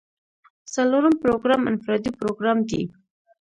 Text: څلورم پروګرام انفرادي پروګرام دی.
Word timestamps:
څلورم 0.73 1.13
پروګرام 1.23 1.61
انفرادي 1.71 2.11
پروګرام 2.19 2.57
دی. 2.69 2.83